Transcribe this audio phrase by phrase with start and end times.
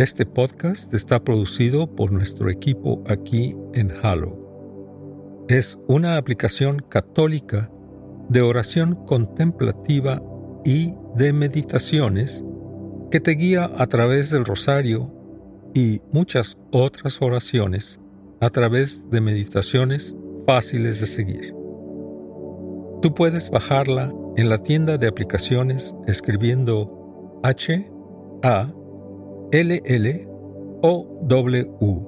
[0.00, 5.44] Este podcast está producido por nuestro equipo aquí en Halo.
[5.46, 7.70] Es una aplicación católica
[8.30, 10.22] de oración contemplativa
[10.64, 12.42] y de meditaciones
[13.10, 15.12] que te guía a través del rosario
[15.74, 18.00] y muchas otras oraciones
[18.40, 20.16] a través de meditaciones
[20.46, 21.54] fáciles de seguir.
[23.02, 27.86] Tú puedes bajarla en la tienda de aplicaciones escribiendo H
[28.42, 28.72] A
[29.52, 30.28] L L
[30.80, 32.06] O W.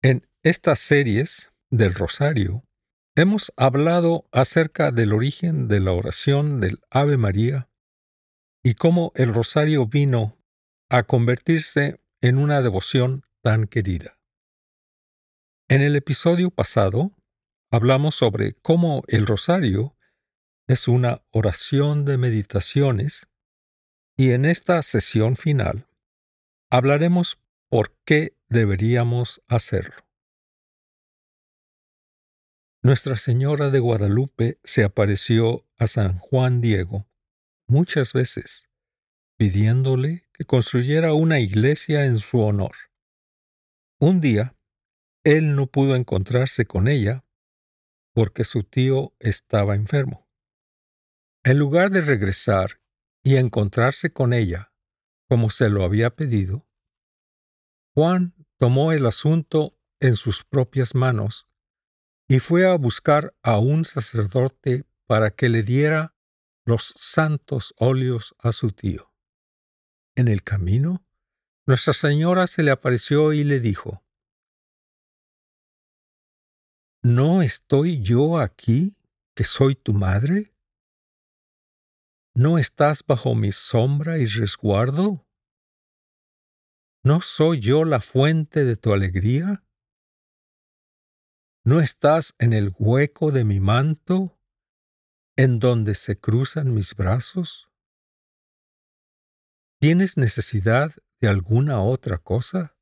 [0.00, 2.62] En estas series del Rosario
[3.16, 7.68] hemos hablado acerca del origen de la oración del Ave María
[8.62, 10.38] y cómo el Rosario vino
[10.88, 14.20] a convertirse en una devoción tan querida.
[15.68, 17.10] En el episodio pasado
[17.70, 19.96] hablamos sobre cómo el rosario
[20.66, 23.28] es una oración de meditaciones
[24.16, 25.86] y en esta sesión final
[26.70, 27.38] hablaremos
[27.68, 30.06] por qué deberíamos hacerlo.
[32.82, 37.06] Nuestra Señora de Guadalupe se apareció a San Juan Diego
[37.66, 38.68] muchas veces,
[39.36, 42.76] pidiéndole que construyera una iglesia en su honor.
[43.98, 44.54] Un día,
[45.24, 47.25] él no pudo encontrarse con ella
[48.16, 50.26] porque su tío estaba enfermo.
[51.44, 52.80] En lugar de regresar
[53.22, 54.72] y encontrarse con ella
[55.28, 56.66] como se lo había pedido,
[57.94, 61.46] Juan tomó el asunto en sus propias manos
[62.26, 66.14] y fue a buscar a un sacerdote para que le diera
[66.64, 69.12] los santos óleos a su tío.
[70.14, 71.04] En el camino,
[71.66, 74.05] Nuestra Señora se le apareció y le dijo,
[77.08, 78.96] ¿No estoy yo aquí,
[79.36, 80.52] que soy tu madre?
[82.34, 85.24] ¿No estás bajo mi sombra y resguardo?
[87.04, 89.64] ¿No soy yo la fuente de tu alegría?
[91.64, 94.40] ¿No estás en el hueco de mi manto,
[95.36, 97.70] en donde se cruzan mis brazos?
[99.78, 102.76] ¿Tienes necesidad de alguna otra cosa?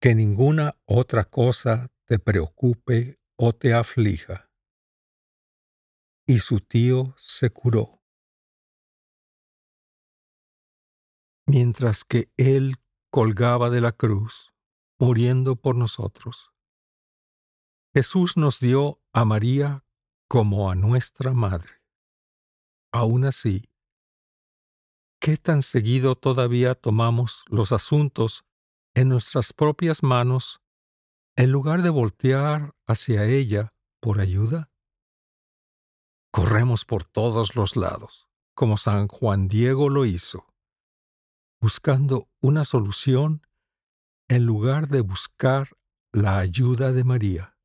[0.00, 4.50] Que ninguna otra cosa te preocupe o te aflija.
[6.26, 8.02] Y su tío se curó.
[11.46, 12.76] Mientras que él
[13.10, 14.52] colgaba de la cruz,
[14.98, 16.52] muriendo por nosotros.
[17.94, 19.84] Jesús nos dio a María
[20.28, 21.82] como a nuestra madre.
[22.92, 23.70] Aún así,
[25.20, 28.44] ¿qué tan seguido todavía tomamos los asuntos
[28.94, 30.60] en nuestras propias manos
[31.36, 34.70] en lugar de voltear hacia ella por ayuda?
[36.32, 40.46] Corremos por todos los lados, como San Juan Diego lo hizo,
[41.60, 43.46] buscando una solución
[44.28, 45.68] en lugar de buscar
[46.12, 47.58] la ayuda de María.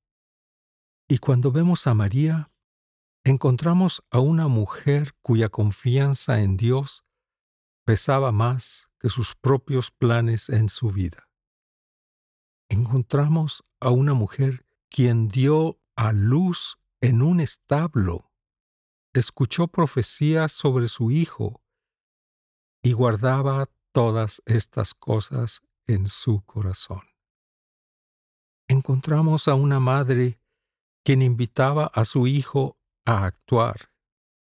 [1.07, 2.51] Y cuando vemos a María,
[3.23, 7.05] encontramos a una mujer cuya confianza en Dios
[7.85, 11.30] pesaba más que sus propios planes en su vida.
[12.71, 18.31] Encontramos a una mujer quien dio a luz en un establo,
[19.11, 21.61] escuchó profecías sobre su hijo
[22.81, 27.01] y guardaba todas estas cosas en su corazón.
[28.69, 30.39] Encontramos a una madre
[31.03, 33.91] quien invitaba a su hijo a actuar,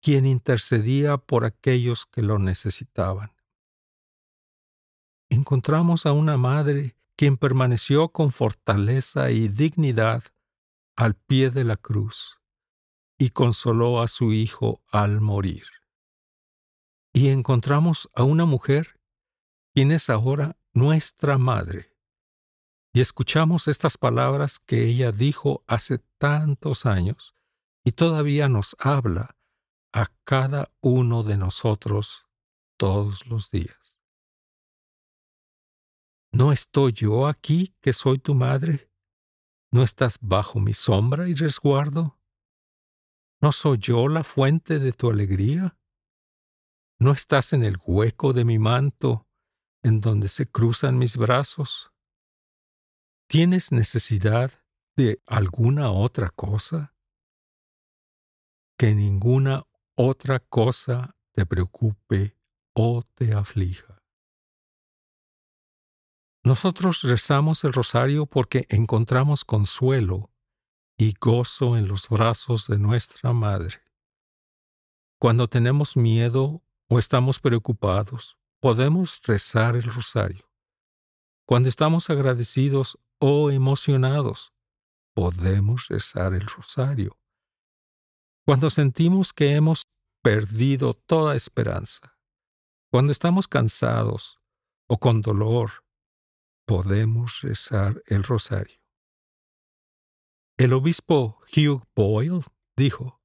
[0.04, 3.32] quien intercedía por aquellos que lo necesitaban.
[5.32, 10.24] Encontramos a una madre quien permaneció con fortaleza y dignidad
[10.96, 12.40] al pie de la cruz
[13.18, 15.66] y consoló a su hijo al morir.
[17.12, 19.02] Y encontramos a una mujer
[19.76, 21.94] quien es ahora nuestra madre.
[22.94, 27.36] Y escuchamos estas palabras que ella dijo hace tantos años
[27.84, 29.36] y todavía nos habla
[29.92, 32.28] a cada uno de nosotros
[32.78, 33.99] todos los días.
[36.32, 38.92] ¿No estoy yo aquí que soy tu madre?
[39.72, 42.20] ¿No estás bajo mi sombra y resguardo?
[43.42, 45.78] ¿No soy yo la fuente de tu alegría?
[47.00, 49.28] ¿No estás en el hueco de mi manto,
[49.84, 51.92] en donde se cruzan mis brazos?
[53.28, 54.52] ¿Tienes necesidad
[54.96, 56.94] de alguna otra cosa?
[58.80, 62.38] que ninguna otra cosa te preocupe
[62.74, 63.99] o te aflija.
[66.44, 70.32] Nosotros rezamos el rosario porque encontramos consuelo
[70.98, 73.82] y gozo en los brazos de nuestra Madre.
[75.20, 80.50] Cuando tenemos miedo o estamos preocupados, podemos rezar el rosario.
[81.46, 84.54] Cuando estamos agradecidos o emocionados,
[85.14, 87.18] podemos rezar el rosario.
[88.46, 89.88] Cuando sentimos que hemos
[90.22, 92.18] perdido toda esperanza,
[92.90, 94.40] cuando estamos cansados
[94.88, 95.84] o con dolor,
[96.70, 98.78] podemos rezar el rosario.
[100.56, 102.46] El obispo Hugh Boyle
[102.78, 103.20] dijo,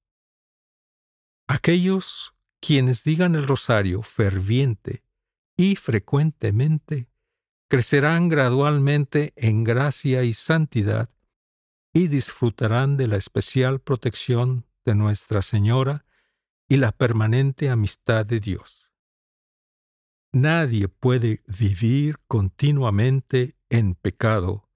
[1.47, 5.05] Aquellos quienes digan el rosario ferviente
[5.59, 7.11] y frecuentemente
[7.69, 11.11] crecerán gradualmente en gracia y santidad
[11.93, 16.07] y disfrutarán de la especial protección de Nuestra Señora
[16.67, 18.84] y la permanente amistad de Dios.
[20.35, 24.69] Nadie puede vivir continuamente en pecado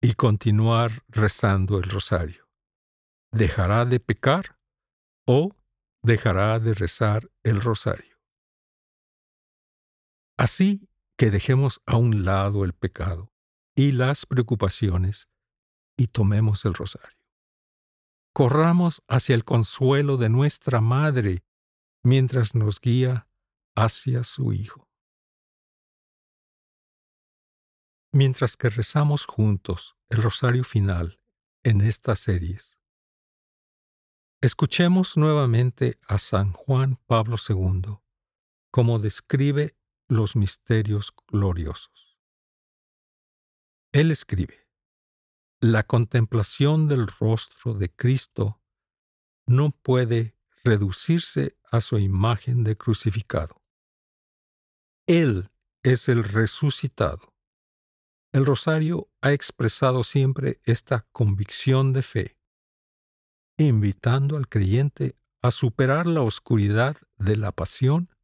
[0.00, 2.48] y continuar rezando el rosario.
[3.32, 4.58] Dejará de pecar
[5.26, 5.56] o
[6.02, 8.20] dejará de rezar el rosario.
[10.36, 13.32] Así que dejemos a un lado el pecado
[13.74, 15.28] y las preocupaciones
[15.96, 17.18] y tomemos el rosario
[18.38, 21.42] corramos hacia el consuelo de nuestra Madre
[22.04, 23.26] mientras nos guía
[23.74, 24.87] hacia su Hijo.
[28.12, 31.20] Mientras que rezamos juntos el rosario final
[31.62, 32.78] en estas series,
[34.40, 37.98] escuchemos nuevamente a San Juan Pablo II
[38.70, 39.76] como describe
[40.08, 42.18] los misterios gloriosos.
[43.92, 44.68] Él escribe,
[45.60, 48.62] la contemplación del rostro de Cristo
[49.46, 50.34] no puede
[50.64, 53.60] reducirse a su imagen de crucificado.
[55.06, 55.50] Él
[55.82, 57.34] es el resucitado.
[58.38, 62.38] El rosario ha expresado siempre esta convicción de fe,
[63.56, 68.14] invitando al creyente a superar la oscuridad de la pasión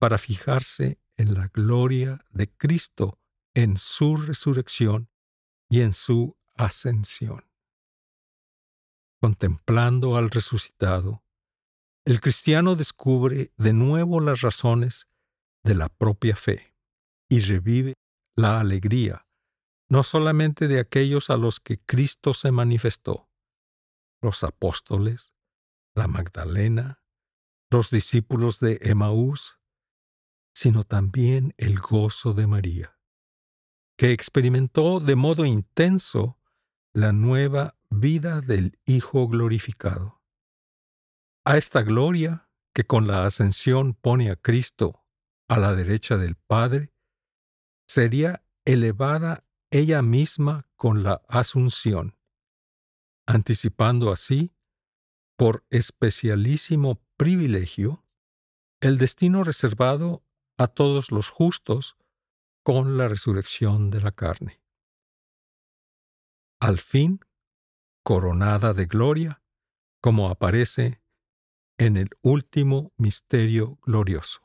[0.00, 3.20] para fijarse en la gloria de Cristo
[3.54, 5.08] en su resurrección
[5.68, 7.44] y en su ascensión.
[9.20, 11.22] Contemplando al resucitado,
[12.04, 15.06] el cristiano descubre de nuevo las razones
[15.62, 16.74] de la propia fe
[17.28, 17.94] y revive
[18.34, 19.23] la alegría,
[19.88, 23.28] no solamente de aquellos a los que Cristo se manifestó,
[24.22, 25.34] los apóstoles,
[25.94, 27.02] la Magdalena,
[27.70, 29.60] los discípulos de Emaús,
[30.54, 32.98] sino también el gozo de María,
[33.96, 36.38] que experimentó de modo intenso
[36.92, 40.22] la nueva vida del Hijo glorificado.
[41.44, 45.04] A esta gloria que con la ascensión pone a Cristo
[45.48, 46.92] a la derecha del Padre,
[47.86, 49.43] sería elevada
[49.74, 52.16] ella misma con la asunción,
[53.26, 54.54] anticipando así
[55.36, 58.04] por especialísimo privilegio,
[58.80, 60.24] el destino reservado
[60.58, 61.96] a todos los justos
[62.62, 64.62] con la resurrección de la carne.
[66.60, 67.18] Al fin,
[68.04, 69.42] coronada de gloria,
[70.00, 71.02] como aparece
[71.78, 74.43] en el último misterio glorioso.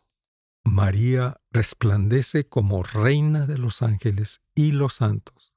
[0.69, 5.53] María resplandece como reina de los ángeles y los santos,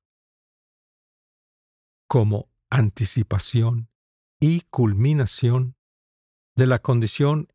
[2.08, 3.90] como anticipación
[4.40, 5.76] y culminación
[6.56, 7.52] de la condición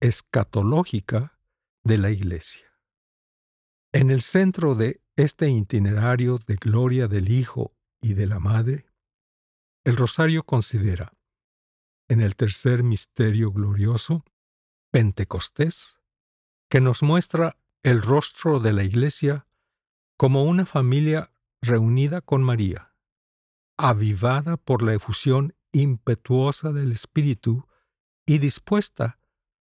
[0.00, 1.38] escatológica
[1.84, 2.66] de la Iglesia.
[3.92, 8.86] En el centro de este itinerario de gloria del Hijo y de la Madre,
[9.84, 11.12] el rosario considera,
[12.08, 14.24] en el tercer misterio glorioso,
[14.90, 15.99] Pentecostés,
[16.70, 19.46] que nos muestra el rostro de la Iglesia
[20.16, 22.94] como una familia reunida con María,
[23.76, 27.66] avivada por la efusión impetuosa del Espíritu
[28.24, 29.18] y dispuesta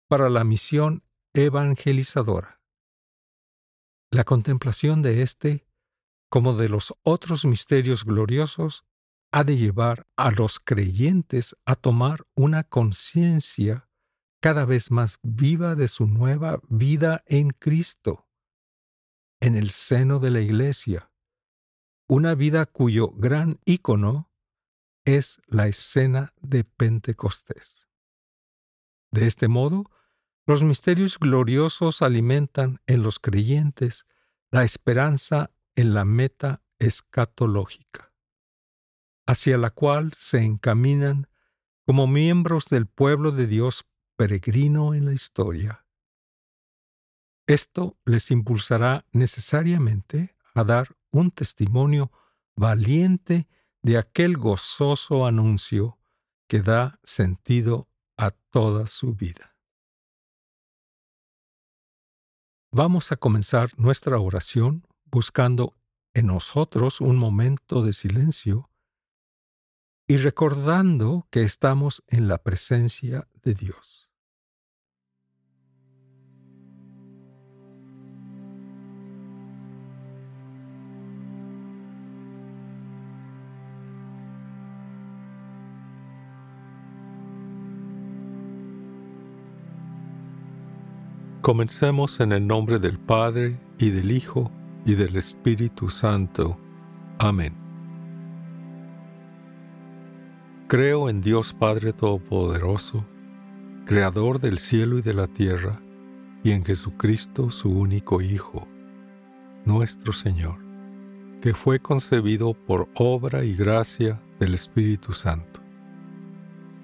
[0.07, 2.61] para la misión evangelizadora.
[4.09, 5.67] La contemplación de éste,
[6.29, 8.85] como de los otros misterios gloriosos,
[9.31, 13.89] ha de llevar a los creyentes a tomar una conciencia
[14.43, 18.27] cada vez más viva de su nueva vida en Cristo,
[19.39, 21.13] en el seno de la Iglesia,
[22.09, 24.33] una vida cuyo gran ícono
[25.05, 27.87] es la escena de Pentecostés.
[29.11, 29.89] De este modo,
[30.45, 34.07] los misterios gloriosos alimentan en los creyentes
[34.51, 38.11] la esperanza en la meta escatológica,
[39.25, 41.29] hacia la cual se encaminan
[41.85, 43.85] como miembros del pueblo de Dios
[44.15, 45.85] peregrino en la historia.
[47.47, 52.11] Esto les impulsará necesariamente a dar un testimonio
[52.55, 53.47] valiente
[53.81, 55.99] de aquel gozoso anuncio
[56.47, 59.55] que da sentido a toda su vida.
[62.71, 65.75] Vamos a comenzar nuestra oración buscando
[66.13, 68.69] en nosotros un momento de silencio
[70.07, 74.02] y recordando que estamos en la presencia de Dios.
[91.43, 94.49] Comencemos en el nombre del Padre, y del Hijo,
[94.85, 96.57] y del Espíritu Santo.
[97.19, 97.53] Amén.
[100.69, 103.05] Creo en Dios Padre Todopoderoso,
[103.85, 105.81] Creador del cielo y de la tierra,
[106.45, 108.65] y en Jesucristo su único Hijo,
[109.65, 110.59] nuestro Señor,
[111.41, 115.59] que fue concebido por obra y gracia del Espíritu Santo.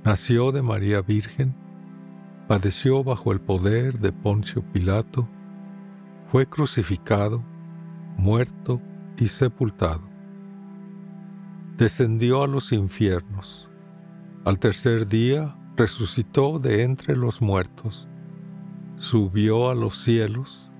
[0.03, 1.55] Nació de María Virgen,
[2.49, 5.27] padeció bajo el poder de Poncio Pilato,
[6.31, 7.43] fue crucificado,
[8.17, 8.81] muerto
[9.19, 10.01] y sepultado.
[11.77, 13.69] Descendió a los infiernos.
[14.45, 18.07] Al tercer día resucitó de entre los muertos,
[18.97, 20.71] subió a los cielos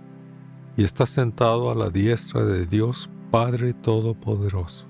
[0.75, 4.88] y está sentado a la diestra de Dios Padre Todopoderoso.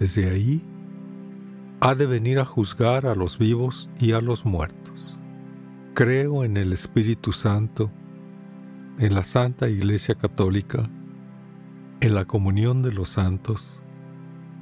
[0.00, 0.60] Desde ahí
[1.78, 5.17] ha de venir a juzgar a los vivos y a los muertos.
[5.98, 7.90] Creo en el Espíritu Santo,
[9.00, 10.88] en la Santa Iglesia Católica,
[12.00, 13.80] en la comunión de los santos,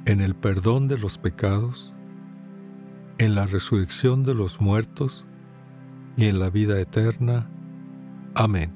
[0.05, 1.93] en el perdón de los pecados,
[3.19, 5.27] en la resurrección de los muertos
[6.15, 7.47] y en la vida eterna.
[8.33, 8.73] Amén.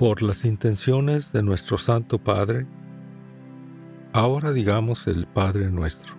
[0.00, 2.66] Por las intenciones de nuestro Santo Padre,
[4.12, 6.18] ahora digamos el Padre nuestro.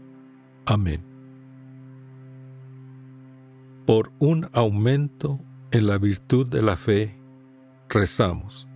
[0.71, 1.03] Amén.
[3.85, 7.19] Por un aumento en la virtud de la fe,
[7.89, 8.69] rezamos.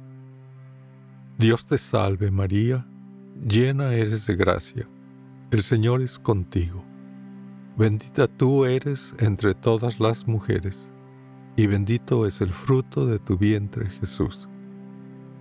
[1.37, 2.85] Dios te salve María,
[3.41, 4.89] llena eres de gracia,
[5.51, 6.83] el Señor es contigo.
[7.77, 10.91] Bendita tú eres entre todas las mujeres,
[11.55, 14.49] y bendito es el fruto de tu vientre Jesús.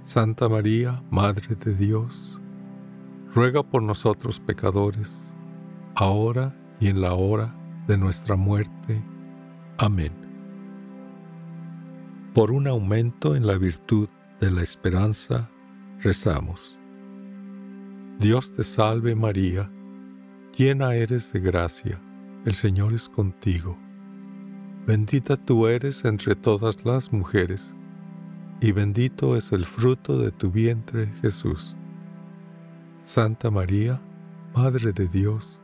[0.04, 2.40] Santa María, Madre de Dios,
[3.34, 5.33] ruega por nosotros pecadores,
[5.94, 7.54] ahora y en la hora
[7.86, 9.02] de nuestra muerte.
[9.78, 10.12] Amén.
[12.34, 14.08] Por un aumento en la virtud
[14.40, 15.48] de la esperanza,
[16.00, 16.76] rezamos.
[18.18, 19.70] Dios te salve María,
[20.56, 22.00] llena eres de gracia,
[22.44, 23.78] el Señor es contigo.
[24.86, 27.74] Bendita tú eres entre todas las mujeres,
[28.60, 31.76] y bendito es el fruto de tu vientre Jesús.
[33.02, 34.00] Santa María,
[34.54, 35.58] Madre de Dios,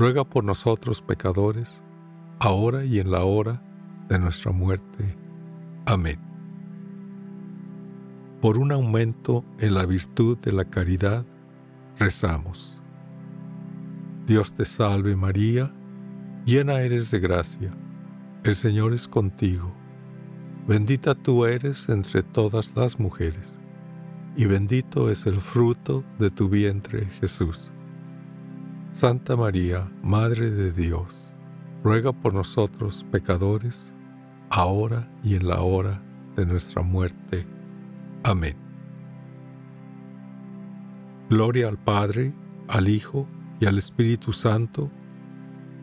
[0.00, 1.82] ruega por nosotros pecadores,
[2.38, 3.62] ahora y en la hora
[4.08, 5.14] de nuestra muerte.
[5.84, 6.18] Amén.
[8.40, 11.26] Por un aumento en la virtud de la caridad,
[11.98, 12.80] rezamos.
[14.26, 15.70] Dios te salve María,
[16.46, 17.70] llena eres de gracia,
[18.42, 19.70] el Señor es contigo,
[20.66, 23.60] bendita tú eres entre todas las mujeres,
[24.34, 27.70] y bendito es el fruto de tu vientre Jesús.
[28.92, 31.32] Santa María, Madre de Dios,
[31.84, 33.94] ruega por nosotros pecadores,
[34.50, 36.02] ahora y en la hora
[36.34, 37.46] de nuestra muerte.
[38.24, 38.56] Amén.
[41.30, 42.34] Gloria al Padre,
[42.66, 43.28] al Hijo
[43.60, 44.90] y al Espíritu Santo,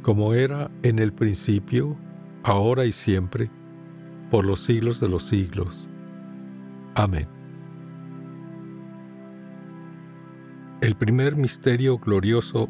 [0.01, 1.95] como era en el principio,
[2.43, 3.49] ahora y siempre,
[4.29, 5.87] por los siglos de los siglos.
[6.93, 7.29] Amén.
[10.81, 12.69] El primer misterio glorioso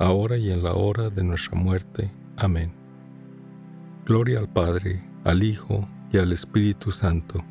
[0.00, 2.10] ahora y en la hora de nuestra muerte.
[2.36, 2.72] Amén.
[4.04, 7.44] Gloria al Padre, al Hijo y al Espíritu Santo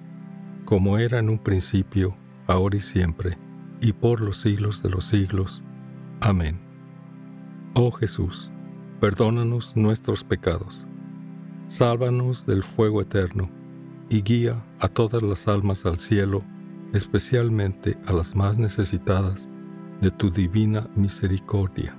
[0.70, 3.40] como era en un principio, ahora y siempre,
[3.82, 5.64] y por los siglos de los siglos.
[6.22, 6.60] Amén.
[7.74, 8.52] Oh Jesús,
[9.00, 10.86] perdónanos nuestros pecados,
[11.66, 13.50] sálvanos del fuego eterno,
[14.10, 16.44] y guía a todas las almas al cielo,
[16.94, 19.50] especialmente a las más necesitadas
[20.02, 21.99] de tu divina misericordia.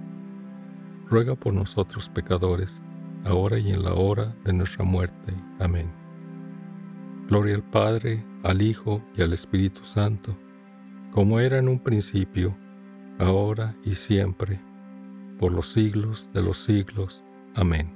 [1.11, 2.81] ruega por nosotros pecadores,
[3.25, 5.33] ahora y en la hora de nuestra muerte.
[5.59, 5.91] Amén.
[7.27, 10.37] Gloria al Padre, al Hijo y al Espíritu Santo,
[11.11, 12.55] como era en un principio,
[13.19, 14.61] ahora y siempre,
[15.37, 17.25] por los siglos de los siglos.
[17.55, 17.91] Amén.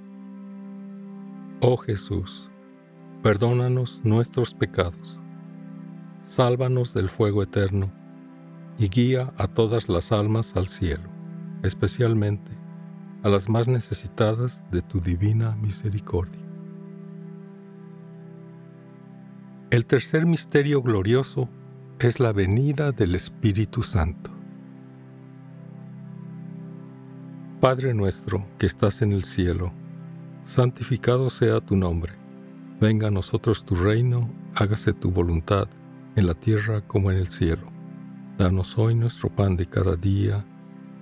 [1.62, 2.50] Oh Jesús,
[3.24, 5.22] perdónanos nuestros pecados,
[6.22, 7.94] sálvanos del fuego eterno,
[8.78, 11.10] y guía a todas las almas al cielo,
[11.64, 12.65] especialmente
[13.26, 16.44] a las más necesitadas de tu divina misericordia.
[19.72, 21.50] El tercer misterio glorioso
[21.98, 24.30] es la venida del Espíritu Santo.
[27.60, 29.74] Padre nuestro que estás en el cielo,
[30.44, 32.14] santificado sea tu nombre.
[32.80, 35.68] Venga a nosotros tu reino, hágase tu voluntad,
[36.16, 37.72] en la tierra como en el cielo.
[38.38, 40.46] Danos hoy nuestro pan de cada día,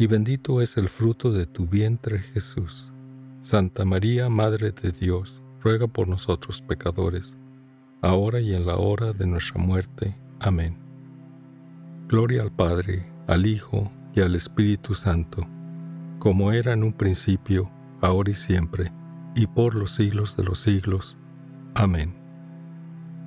[0.00, 2.90] y bendito es el fruto de tu vientre Jesús.
[3.42, 7.36] Santa María, Madre de Dios, ruega por nosotros pecadores,
[8.00, 10.16] ahora y en la hora de nuestra muerte.
[10.38, 10.78] Amén.
[12.08, 15.46] Gloria al Padre, al Hijo, y al Espíritu Santo,
[16.18, 18.94] como era en un principio, ahora y siempre,
[19.34, 21.18] y por los siglos de los siglos.
[21.74, 22.14] Amén.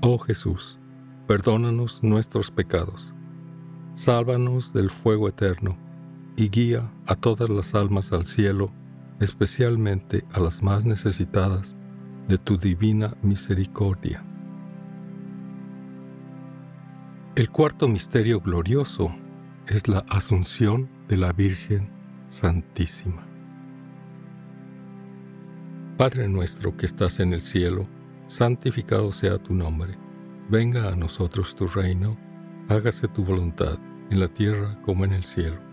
[0.01, 0.79] Oh Jesús,
[1.27, 3.13] perdónanos nuestros pecados,
[3.93, 5.77] sálvanos del fuego eterno,
[6.35, 8.71] y guía a todas las almas al cielo,
[9.19, 11.75] especialmente a las más necesitadas
[12.27, 14.23] de tu divina misericordia.
[17.35, 19.13] El cuarto misterio glorioso
[19.67, 21.89] es la Asunción de la Virgen
[22.29, 23.25] Santísima.
[25.97, 27.87] Padre nuestro que estás en el cielo,
[28.27, 29.97] santificado sea tu nombre.
[30.49, 32.17] Venga a nosotros tu reino,
[32.67, 33.77] hágase tu voluntad,
[34.09, 35.72] en la tierra como en el cielo.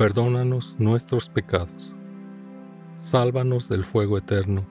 [0.00, 1.94] perdónanos nuestros pecados,
[2.96, 4.64] sálvanos del fuego eterno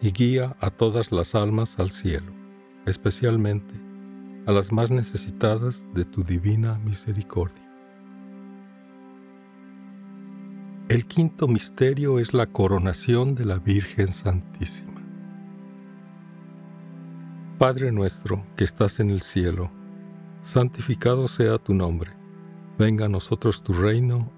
[0.00, 2.32] y guía a todas las almas al cielo,
[2.86, 3.74] especialmente
[4.46, 7.62] a las más necesitadas de tu divina misericordia.
[10.88, 15.02] El quinto misterio es la coronación de la Virgen Santísima.
[17.58, 19.70] Padre nuestro que estás en el cielo,
[20.40, 22.12] santificado sea tu nombre.
[22.78, 24.37] Venga a nosotros tu reino,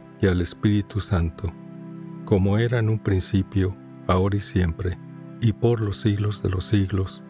[0.21, 1.51] y al Espíritu Santo,
[2.25, 3.75] como era en un principio,
[4.07, 4.97] ahora y siempre,
[5.41, 7.23] y por los siglos de los siglos.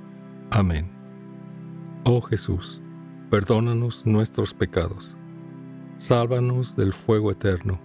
[0.52, 0.92] Amén.
[2.04, 2.82] Oh Jesús,
[3.30, 5.16] perdónanos nuestros pecados,
[5.96, 7.80] sálvanos del fuego eterno,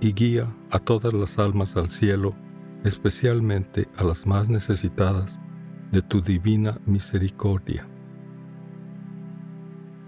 [0.00, 2.34] y guía a todas las almas al cielo,
[2.84, 5.38] especialmente a las más necesitadas
[5.92, 7.88] de tu divina misericordia.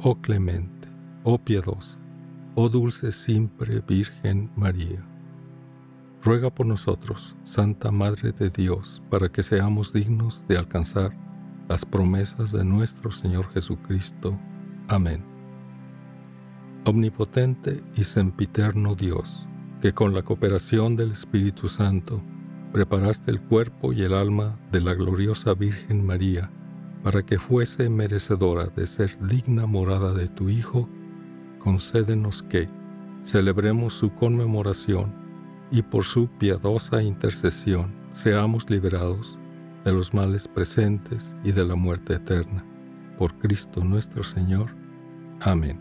[0.00, 0.88] oh clemente,
[1.24, 1.98] oh piadosa,
[2.54, 5.04] oh dulce siempre Virgen María.
[6.22, 11.12] Ruega por nosotros, Santa Madre de Dios, para que seamos dignos de alcanzar
[11.68, 14.38] las promesas de nuestro Señor Jesucristo.
[14.88, 15.24] Amén.
[16.84, 19.46] Omnipotente y sempiterno Dios,
[19.80, 22.22] que con la cooperación del Espíritu Santo
[22.72, 26.50] preparaste el cuerpo y el alma de la gloriosa Virgen María,
[27.06, 30.88] para que fuese merecedora de ser digna morada de tu Hijo,
[31.60, 32.68] concédenos que
[33.22, 35.14] celebremos su conmemoración
[35.70, 39.38] y por su piadosa intercesión seamos liberados
[39.84, 42.64] de los males presentes y de la muerte eterna.
[43.16, 44.74] Por Cristo nuestro Señor.
[45.42, 45.78] Amén.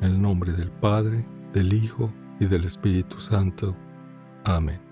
[0.00, 1.22] En el nombre del Padre,
[1.52, 2.10] del Hijo
[2.40, 3.76] y del Espíritu Santo.
[4.44, 4.87] Amén.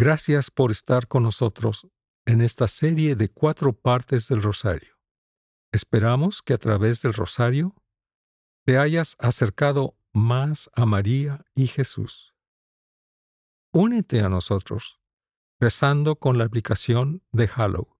[0.00, 1.86] Gracias por estar con nosotros
[2.24, 4.96] en esta serie de cuatro partes del Rosario.
[5.72, 7.74] Esperamos que a través del Rosario
[8.64, 12.34] te hayas acercado más a María y Jesús.
[13.74, 15.02] Únete a nosotros
[15.60, 17.94] rezando con la aplicación de Hallow,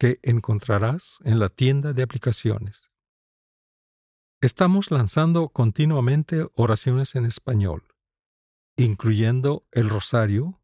[0.00, 2.90] que encontrarás en la tienda de aplicaciones.
[4.40, 7.86] Estamos lanzando continuamente oraciones en español,
[8.76, 10.58] incluyendo el Rosario,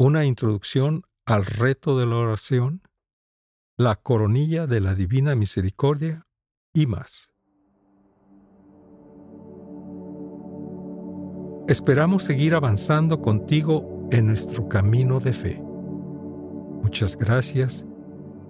[0.00, 2.80] una introducción al reto de la oración,
[3.76, 6.26] la coronilla de la Divina Misericordia
[6.72, 7.30] y más.
[11.68, 15.62] Esperamos seguir avanzando contigo en nuestro camino de fe.
[16.82, 17.84] Muchas gracias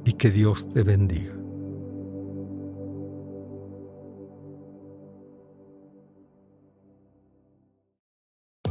[0.05, 1.39] y que Dios te bendiga.